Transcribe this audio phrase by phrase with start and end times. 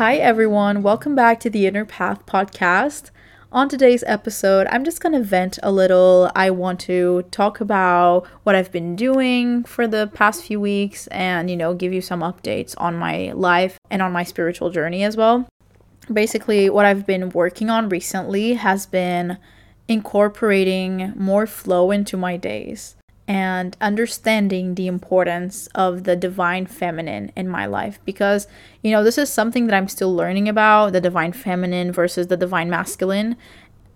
[0.00, 0.82] Hi, everyone.
[0.82, 3.10] Welcome back to the Inner Path podcast.
[3.52, 6.30] On today's episode, I'm just going to vent a little.
[6.34, 11.50] I want to talk about what I've been doing for the past few weeks and,
[11.50, 15.18] you know, give you some updates on my life and on my spiritual journey as
[15.18, 15.46] well.
[16.10, 19.36] Basically, what I've been working on recently has been
[19.86, 22.96] incorporating more flow into my days
[23.30, 28.48] and understanding the importance of the divine feminine in my life because
[28.82, 32.36] you know this is something that I'm still learning about the divine feminine versus the
[32.36, 33.36] divine masculine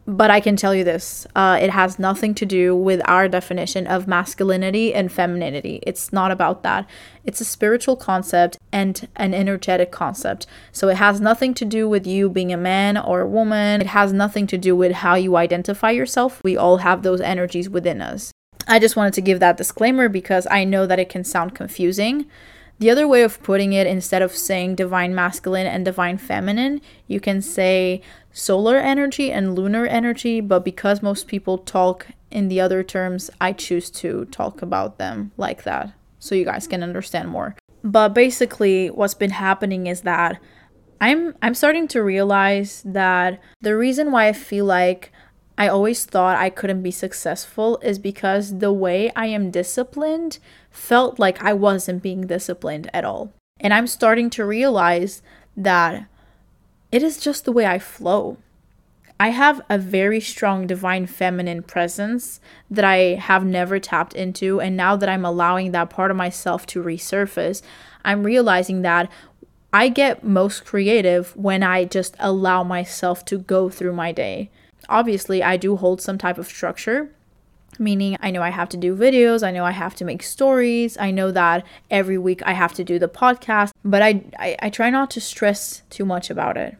[0.06, 3.88] but I can tell you this uh, it has nothing to do with our definition
[3.88, 5.80] of masculinity and femininity.
[5.84, 6.86] It's not about that.
[7.24, 10.46] It's a spiritual concept and an energetic concept.
[10.72, 13.80] So it has nothing to do with you being a man or a woman.
[13.80, 16.42] It has nothing to do with how you identify yourself.
[16.44, 18.30] We all have those energies within us.
[18.66, 22.26] I just wanted to give that disclaimer because I know that it can sound confusing.
[22.78, 27.20] The other way of putting it, instead of saying divine masculine and divine feminine, you
[27.20, 32.82] can say solar energy and lunar energy, but because most people talk in the other
[32.82, 37.54] terms, I choose to talk about them like that so you guys can understand more.
[37.84, 40.40] But basically, what's been happening is that
[41.00, 45.12] I'm I'm starting to realize that the reason why I feel like
[45.56, 50.38] I always thought I couldn't be successful is because the way I am disciplined
[50.70, 53.32] felt like I wasn't being disciplined at all.
[53.60, 55.22] And I'm starting to realize
[55.56, 56.06] that
[56.90, 58.38] it is just the way I flow.
[59.20, 64.60] I have a very strong divine feminine presence that I have never tapped into.
[64.60, 67.62] And now that I'm allowing that part of myself to resurface,
[68.04, 69.08] I'm realizing that
[69.72, 74.50] I get most creative when I just allow myself to go through my day
[74.88, 77.10] obviously I do hold some type of structure
[77.78, 80.96] meaning I know I have to do videos, I know I have to make stories,
[80.98, 84.70] I know that every week I have to do the podcast, but I, I, I
[84.70, 86.76] try not to stress too much about it.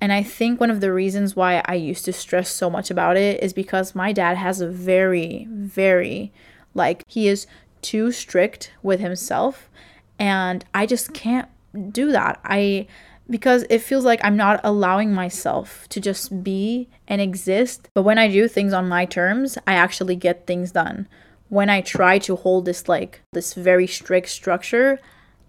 [0.00, 3.16] And I think one of the reasons why I used to stress so much about
[3.16, 6.30] it is because my dad has a very, very,
[6.74, 7.46] like, he is
[7.80, 9.70] too strict with himself.
[10.18, 11.48] And I just can't
[11.90, 12.38] do that.
[12.44, 12.86] I
[13.28, 17.88] because it feels like I'm not allowing myself to just be and exist.
[17.94, 21.08] But when I do things on my terms, I actually get things done.
[21.48, 24.98] When I try to hold this like this very strict structure,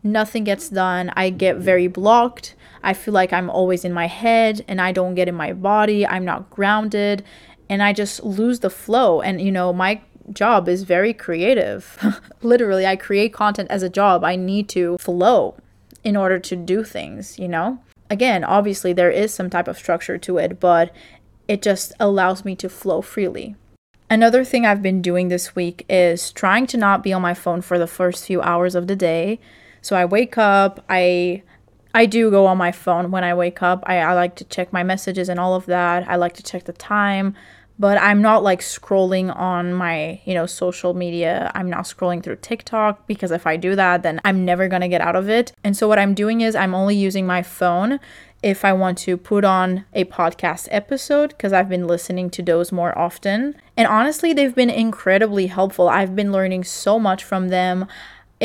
[0.03, 1.11] nothing gets done.
[1.15, 2.55] I get very blocked.
[2.83, 6.05] I feel like I'm always in my head and I don't get in my body.
[6.05, 7.23] I'm not grounded
[7.69, 9.21] and I just lose the flow.
[9.21, 11.97] And you know, my job is very creative.
[12.41, 14.23] Literally, I create content as a job.
[14.23, 15.55] I need to flow
[16.05, 17.79] in order to do things, you know?
[18.09, 20.93] Again, obviously, there is some type of structure to it, but
[21.47, 23.55] it just allows me to flow freely.
[24.09, 27.61] Another thing I've been doing this week is trying to not be on my phone
[27.61, 29.39] for the first few hours of the day.
[29.81, 31.41] So I wake up, I
[31.93, 33.81] I do go on my phone when I wake up.
[33.87, 36.07] I, I like to check my messages and all of that.
[36.09, 37.35] I like to check the time
[37.77, 41.51] but I'm not like scrolling on my, you know, social media.
[41.53, 44.87] I'm not scrolling through TikTok because if I do that, then I'm never going to
[44.87, 45.51] get out of it.
[45.63, 47.99] And so what I'm doing is I'm only using my phone
[48.41, 52.71] if I want to put on a podcast episode because I've been listening to those
[52.71, 53.55] more often.
[53.75, 55.89] And honestly, they've been incredibly helpful.
[55.89, 57.87] I've been learning so much from them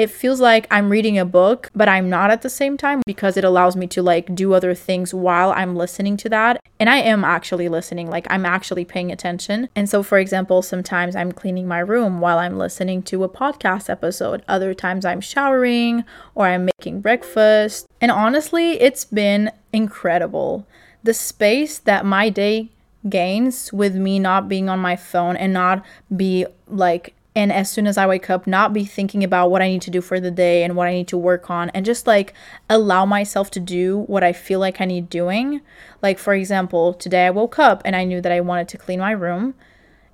[0.01, 3.37] it feels like I'm reading a book, but I'm not at the same time because
[3.37, 6.59] it allows me to like do other things while I'm listening to that.
[6.79, 9.69] And I am actually listening, like I'm actually paying attention.
[9.77, 13.91] And so, for example, sometimes I'm cleaning my room while I'm listening to a podcast
[13.91, 17.87] episode, other times I'm showering or I'm making breakfast.
[18.01, 20.67] And honestly, it's been incredible.
[21.03, 22.71] The space that my day
[23.07, 25.85] gains with me not being on my phone and not
[26.15, 29.69] be like and as soon as I wake up, not be thinking about what I
[29.69, 32.07] need to do for the day and what I need to work on, and just
[32.07, 32.35] like
[32.69, 35.61] allow myself to do what I feel like I need doing.
[36.03, 39.01] Like, for example, today I woke up and I knew that I wanted to clean
[39.01, 39.55] my room,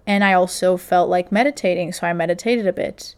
[0.06, 3.14] and I also felt like meditating, so I meditated a bit.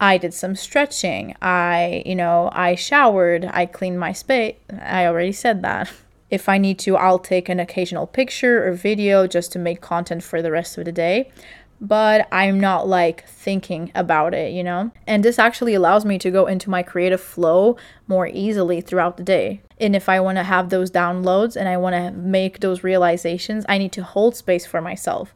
[0.00, 1.34] I did some stretching.
[1.42, 4.56] I, you know, I showered, I cleaned my space.
[4.80, 5.90] I already said that.
[6.30, 10.22] If I need to, I'll take an occasional picture or video just to make content
[10.22, 11.32] for the rest of the day
[11.80, 14.90] but I'm not like thinking about it, you know?
[15.06, 17.76] And this actually allows me to go into my creative flow
[18.06, 19.62] more easily throughout the day.
[19.80, 23.64] And if I want to have those downloads and I want to make those realizations,
[23.68, 25.34] I need to hold space for myself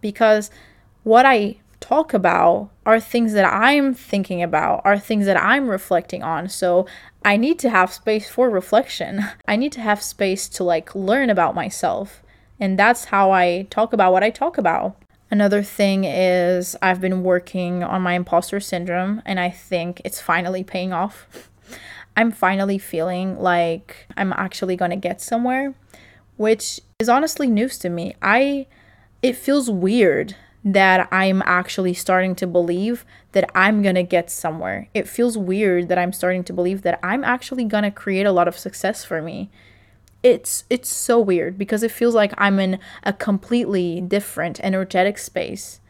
[0.00, 0.50] because
[1.02, 6.22] what I talk about are things that I'm thinking about, are things that I'm reflecting
[6.22, 6.48] on.
[6.48, 6.86] So
[7.24, 9.24] I need to have space for reflection.
[9.48, 12.22] I need to have space to like learn about myself.
[12.58, 14.99] And that's how I talk about what I talk about.
[15.30, 20.64] Another thing is I've been working on my imposter syndrome and I think it's finally
[20.64, 21.48] paying off.
[22.16, 25.74] I'm finally feeling like I'm actually going to get somewhere,
[26.36, 28.16] which is honestly news to me.
[28.20, 28.66] I
[29.22, 30.34] it feels weird
[30.64, 34.88] that I'm actually starting to believe that I'm going to get somewhere.
[34.92, 38.32] It feels weird that I'm starting to believe that I'm actually going to create a
[38.32, 39.50] lot of success for me.
[40.22, 45.80] It's it's so weird because it feels like I'm in a completely different energetic space.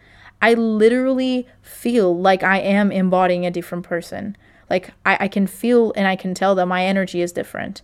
[0.41, 4.37] I literally feel like I am embodying a different person.
[4.71, 7.83] Like I, I can feel and I can tell that my energy is different.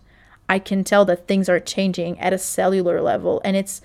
[0.49, 3.81] I can tell that things are changing at a cellular level and it's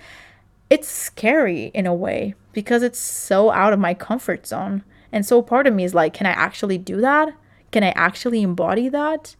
[0.69, 4.83] it's scary in a way because it's so out of my comfort zone.
[5.11, 7.35] And so part of me is like, can I actually do that?
[7.71, 9.35] Can I actually embody that?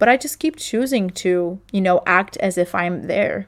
[0.00, 3.46] But I just keep choosing to, you know, act as if I'm there.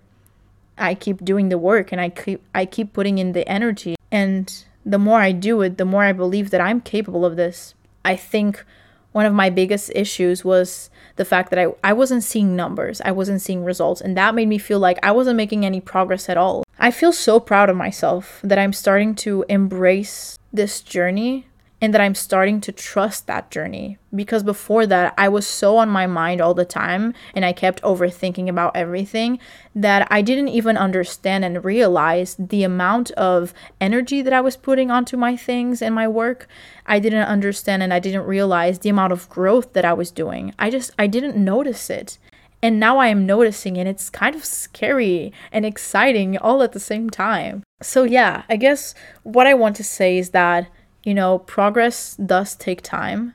[0.76, 4.64] I keep doing the work and I keep I keep putting in the energy and
[4.84, 7.74] the more I do it, the more I believe that I'm capable of this.
[8.04, 8.64] I think
[9.12, 13.12] one of my biggest issues was the fact that I, I wasn't seeing numbers, I
[13.12, 16.36] wasn't seeing results, and that made me feel like I wasn't making any progress at
[16.36, 16.64] all.
[16.78, 21.46] I feel so proud of myself that I'm starting to embrace this journey
[21.82, 25.88] and that I'm starting to trust that journey because before that I was so on
[25.88, 29.40] my mind all the time and I kept overthinking about everything
[29.74, 34.92] that I didn't even understand and realize the amount of energy that I was putting
[34.92, 36.46] onto my things and my work.
[36.86, 40.54] I didn't understand and I didn't realize the amount of growth that I was doing.
[40.60, 42.16] I just I didn't notice it.
[42.64, 46.78] And now I am noticing and it's kind of scary and exciting all at the
[46.78, 47.64] same time.
[47.82, 48.94] So yeah, I guess
[49.24, 50.68] what I want to say is that
[51.02, 53.34] you know, progress does take time.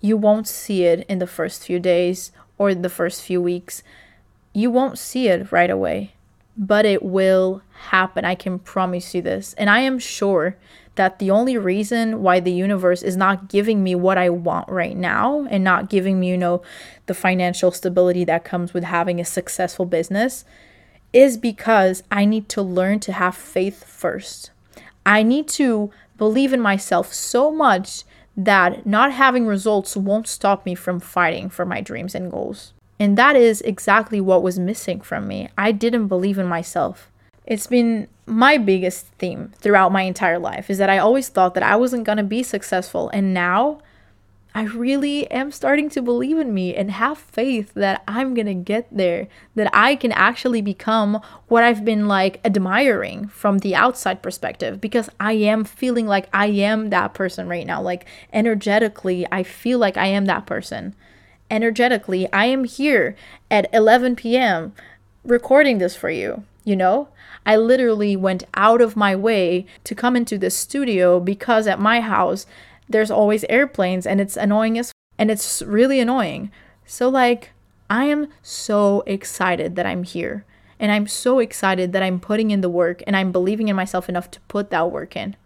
[0.00, 3.82] You won't see it in the first few days or the first few weeks.
[4.52, 6.14] You won't see it right away,
[6.56, 8.24] but it will happen.
[8.24, 9.54] I can promise you this.
[9.54, 10.56] And I am sure
[10.96, 14.96] that the only reason why the universe is not giving me what I want right
[14.96, 16.62] now and not giving me, you know,
[17.06, 20.44] the financial stability that comes with having a successful business
[21.12, 24.50] is because I need to learn to have faith first.
[25.06, 28.04] I need to believe in myself so much
[28.36, 32.72] that not having results won't stop me from fighting for my dreams and goals.
[32.98, 35.48] And that is exactly what was missing from me.
[35.58, 37.10] I didn't believe in myself.
[37.44, 41.62] It's been my biggest theme throughout my entire life is that I always thought that
[41.62, 43.80] I wasn't going to be successful and now
[44.56, 48.54] I really am starting to believe in me and have faith that I'm going to
[48.54, 54.22] get there, that I can actually become what I've been like admiring from the outside
[54.22, 57.82] perspective because I am feeling like I am that person right now.
[57.82, 60.94] Like energetically, I feel like I am that person.
[61.50, 63.16] Energetically, I am here
[63.50, 64.72] at 11 p.m.
[65.24, 67.08] recording this for you, you know?
[67.44, 72.00] I literally went out of my way to come into this studio because at my
[72.00, 72.46] house
[72.88, 76.50] there's always airplanes and it's annoying as and it's really annoying.
[76.84, 77.52] So like
[77.88, 80.44] I am so excited that I'm here
[80.78, 84.08] and I'm so excited that I'm putting in the work and I'm believing in myself
[84.08, 85.36] enough to put that work in.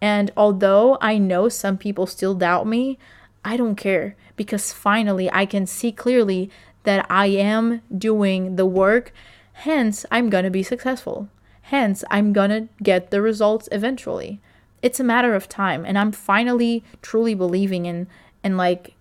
[0.00, 2.98] And although I know some people still doubt me,
[3.44, 6.50] I don't care because finally I can see clearly
[6.84, 9.12] that I am doing the work.
[9.52, 11.28] Hence, I'm going to be successful.
[11.62, 14.40] Hence, I'm going to get the results eventually
[14.82, 18.06] it's a matter of time and i'm finally truly believing in
[18.42, 18.94] and like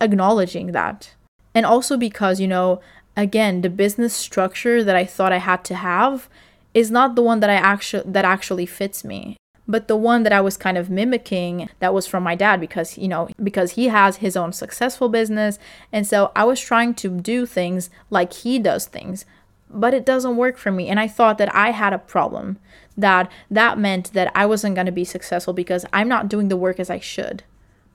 [0.00, 1.14] acknowledging that.
[1.54, 2.80] And also because you know
[3.16, 6.28] again the business structure that i thought i had to have
[6.72, 9.36] is not the one that i actually that actually fits me
[9.66, 12.96] but the one that i was kind of mimicking that was from my dad because
[12.96, 15.58] you know because he has his own successful business.
[15.92, 19.24] And so i was trying to do things like he does things
[19.72, 22.58] but it doesn't work for me and i thought that i had a problem
[23.00, 26.56] that that meant that I wasn't going to be successful because I'm not doing the
[26.56, 27.42] work as I should.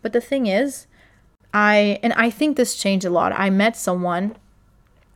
[0.01, 0.87] But the thing is,
[1.53, 3.33] I and I think this changed a lot.
[3.33, 4.35] I met someone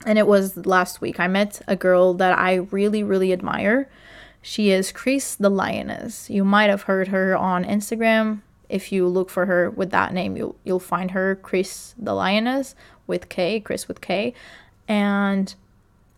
[0.06, 1.20] and it was last week.
[1.20, 3.90] I met a girl that I really really admire.
[4.42, 6.30] She is Kris the Lioness.
[6.30, 8.42] You might have heard her on Instagram.
[8.70, 12.76] If you look for her with that name, you'll you'll find her Kris the Lioness
[13.06, 14.34] with K, Kris with K.
[14.88, 15.54] And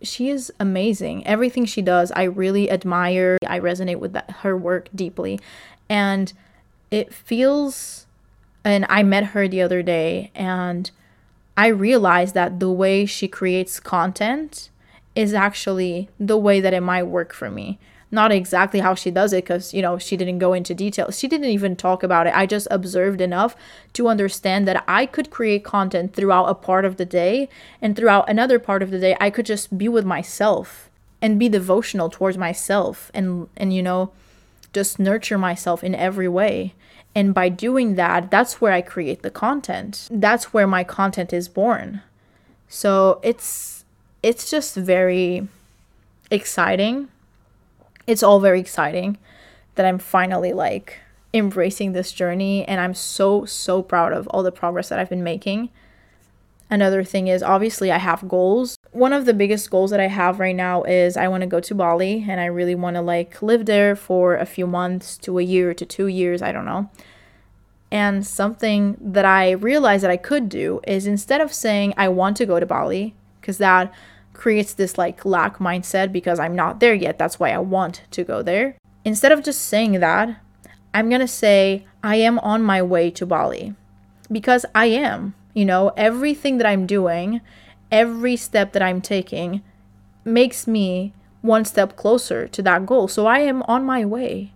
[0.04, 1.26] she is amazing.
[1.28, 3.38] Everything she does, I really admire.
[3.46, 5.40] I resonate with that, her work deeply.
[5.90, 6.32] And
[6.90, 8.08] it feels,
[8.64, 10.90] and I met her the other day, and
[11.58, 14.70] I realized that the way she creates content
[15.16, 17.78] is actually the way that it might work for me
[18.12, 21.12] not exactly how she does it because you know she didn't go into detail.
[21.12, 22.36] She didn't even talk about it.
[22.36, 23.56] I just observed enough
[23.94, 27.50] to understand that i could create content throughout a part of the day
[27.82, 30.90] and throughout another part of the day i could just be with myself
[31.22, 34.12] and be devotional towards myself and and you know
[34.74, 36.74] just nurture myself in every way.
[37.14, 40.08] And by doing that that's where i create the content.
[40.10, 42.02] That's where my content is born.
[42.70, 43.84] So it's
[44.24, 45.48] it's just very
[46.30, 47.10] exciting.
[48.08, 49.18] It's all very exciting
[49.76, 51.00] that I'm finally like
[51.34, 55.24] embracing this journey and I'm so so proud of all the progress that I've been
[55.24, 55.70] making.
[56.70, 58.78] Another thing is obviously I have goals.
[58.92, 61.60] One of the biggest goals that I have right now is I want to go
[61.60, 65.38] to Bali and I really want to like live there for a few months to
[65.38, 66.90] a year to 2 years, I don't know.
[67.92, 72.38] And something that I realized that I could do is instead of saying I want
[72.38, 73.94] to go to Bali because that
[74.42, 77.20] creates this like lack mindset because I'm not there yet.
[77.20, 78.76] That's why I want to go there.
[79.06, 80.36] Instead of just saying that,
[80.96, 83.76] I'm going to say I am on my way to Bali
[84.32, 85.36] because I am.
[85.54, 87.42] You know, everything that I'm doing,
[87.92, 89.62] every step that I'm taking
[90.26, 93.08] makes me one step closer to that goal.
[93.08, 94.54] So I am on my way.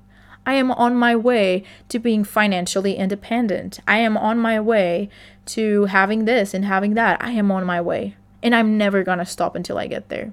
[0.48, 3.80] I am on my way to being financially independent.
[3.88, 5.10] I am on my way
[5.48, 7.22] to having this and having that.
[7.22, 8.16] I am on my way.
[8.46, 10.32] And I'm never going to stop until I get there.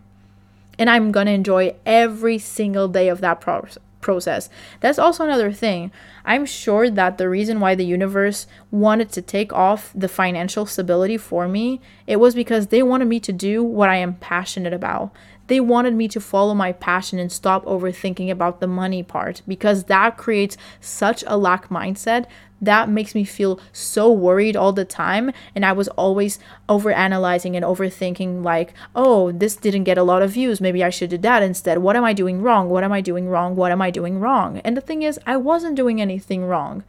[0.79, 3.67] And I'm going to enjoy every single day of that pro-
[4.03, 4.51] process.
[4.81, 5.91] That's also another thing.
[6.23, 11.17] I'm sure that the reason why the universe wanted to take off the financial stability
[11.17, 15.11] for me, it was because they wanted me to do what I am passionate about.
[15.47, 19.85] They wanted me to follow my passion and stop overthinking about the money part because
[19.85, 22.27] that creates such a lack mindset
[22.63, 26.39] that makes me feel so worried all the time and i was always
[26.69, 30.89] over analyzing and overthinking like oh this didn't get a lot of views maybe i
[30.89, 33.73] should do that instead what am i doing wrong what am i doing wrong what
[33.73, 36.83] am i doing wrong and the thing is i wasn't doing anything wrong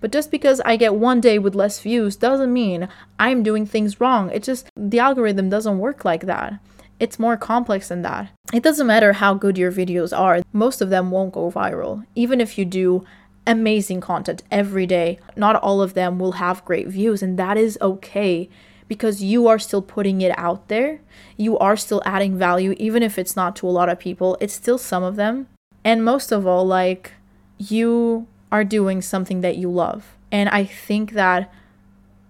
[0.00, 4.00] but just because I get one day with less views doesn't mean I'm doing things
[4.00, 4.30] wrong.
[4.30, 6.54] It just, the algorithm doesn't work like that.
[6.98, 8.30] It's more complex than that.
[8.52, 12.04] It doesn't matter how good your videos are, most of them won't go viral.
[12.14, 13.04] Even if you do
[13.50, 15.18] amazing content every day.
[15.36, 18.48] Not all of them will have great views, and that is okay
[18.88, 21.00] because you are still putting it out there.
[21.36, 24.54] You are still adding value, even if it's not to a lot of people, it's
[24.54, 25.48] still some of them.
[25.84, 27.12] And most of all, like,
[27.58, 30.16] you are doing something that you love.
[30.32, 31.52] And I think that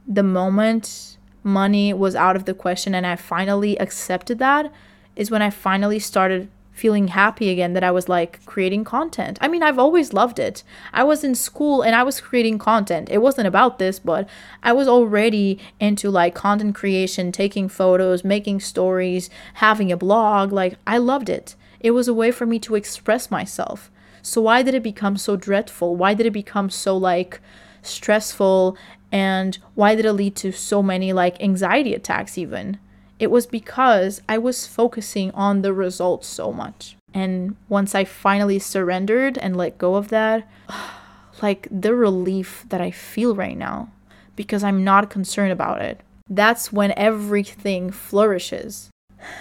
[0.07, 4.71] the moment money was out of the question and I finally accepted that
[5.17, 6.51] is when I finally started
[6.81, 9.37] feeling happy again that I was like creating content.
[9.43, 10.63] I mean, I've always loved it.
[10.95, 13.11] I was in school and I was creating content.
[13.11, 14.27] It wasn't about this, but
[14.63, 20.53] I was already into like content creation, taking photos, making stories, having a blog.
[20.53, 21.55] Like, I loved it.
[21.81, 23.91] It was a way for me to express myself.
[24.23, 25.97] So, why did it become so dreadful?
[25.97, 27.41] Why did it become so like
[27.83, 28.77] stressful?
[29.13, 32.79] And why did it lead to so many like anxiety attacks, even?
[33.21, 36.97] It was because I was focusing on the results so much.
[37.13, 40.49] And once I finally surrendered and let go of that,
[41.43, 43.91] like the relief that I feel right now,
[44.37, 46.01] because I'm not concerned about it,
[46.31, 48.89] that's when everything flourishes.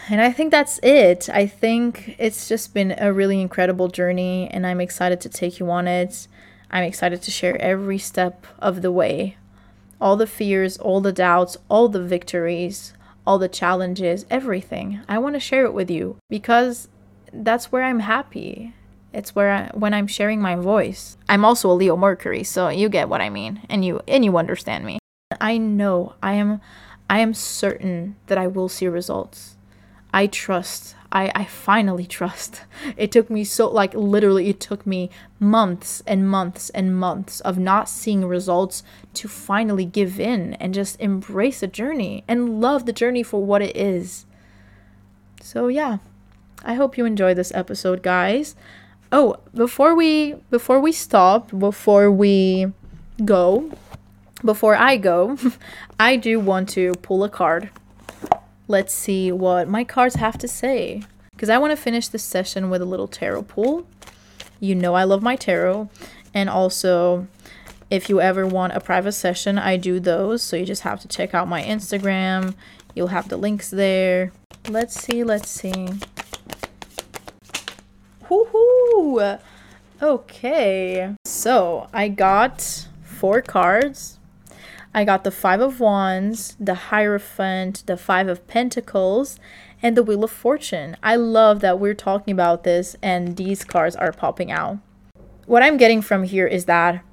[0.10, 1.30] And I think that's it.
[1.30, 5.72] I think it's just been a really incredible journey, and I'm excited to take you
[5.72, 6.28] on it.
[6.70, 9.38] I'm excited to share every step of the way
[10.02, 12.94] all the fears, all the doubts, all the victories,
[13.30, 15.02] all the challenges, everything.
[15.08, 16.88] I want to share it with you because
[17.32, 18.74] that's where I'm happy.
[19.14, 21.16] It's where I, when I'm sharing my voice.
[21.30, 24.36] I'm also a Leo Mercury, so you get what I mean and you and you
[24.36, 24.98] understand me.
[25.40, 26.60] I know I am
[27.08, 29.58] I am certain that I will see results.
[30.12, 30.96] I trust.
[31.12, 32.62] I, I finally trust.
[32.96, 37.58] It took me so, like, literally, it took me months and months and months of
[37.58, 38.84] not seeing results
[39.16, 43.62] to finally give in and just embrace the journey and love the journey for what
[43.62, 44.26] it is.
[45.42, 45.98] So, yeah,
[46.64, 48.56] I hope you enjoyed this episode, guys.
[49.12, 52.72] Oh, before we before we stop, before we
[53.26, 53.72] go,
[54.46, 55.38] before I go,
[56.00, 57.72] I do want to pull a card
[58.70, 61.02] let's see what my cards have to say.
[61.32, 63.88] Because I want to finish this session with a little tarot pull.
[64.60, 65.90] You know I love my tarot.
[66.34, 67.28] And also,
[67.90, 70.44] if you ever want a private session, I do those.
[70.44, 72.54] So you just have to check out my Instagram.
[72.94, 74.32] You'll have the links there.
[74.68, 75.90] Let's see, let's see.
[78.26, 79.40] Woohoo!
[80.02, 81.16] Okay.
[81.26, 84.19] So I got four cards
[84.94, 89.40] I got the Five of Wands, the Hierophant, the Five of Pentacles,
[89.84, 90.98] and the Wheel of Fortune.
[91.04, 94.80] I love that we're talking about this and these cards are popping out.
[95.46, 97.04] What I'm getting from here is that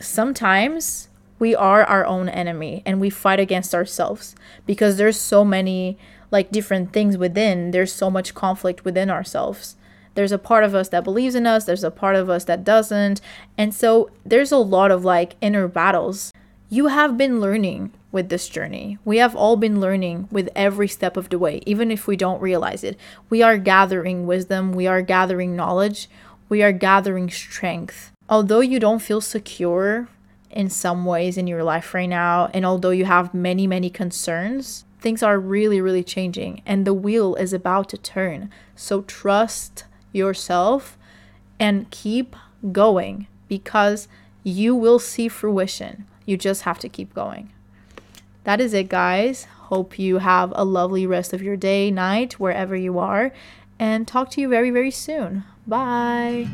[0.00, 4.34] sometimes we are our own enemy and we fight against ourselves
[4.66, 5.98] because there's so many
[6.30, 7.70] like different things within.
[7.70, 9.76] There's so much conflict within ourselves.
[10.14, 12.64] There's a part of us that believes in us, there's a part of us that
[12.64, 13.20] doesn't.
[13.56, 16.30] And so there's a lot of like inner battles
[16.74, 18.98] you have been learning with this journey.
[19.04, 22.42] We have all been learning with every step of the way, even if we don't
[22.42, 22.98] realize it.
[23.30, 26.08] We are gathering wisdom, we are gathering knowledge,
[26.48, 28.10] we are gathering strength.
[28.28, 30.08] Although you don't feel secure
[30.50, 34.84] in some ways in your life right now, and although you have many, many concerns,
[35.00, 38.50] things are really, really changing and the wheel is about to turn.
[38.74, 40.98] So trust yourself
[41.60, 42.34] and keep
[42.72, 44.08] going because
[44.42, 46.06] you will see fruition.
[46.26, 47.50] You just have to keep going.
[48.44, 49.44] That is it, guys.
[49.44, 53.32] Hope you have a lovely rest of your day, night, wherever you are,
[53.78, 55.44] and talk to you very, very soon.
[55.66, 56.48] Bye.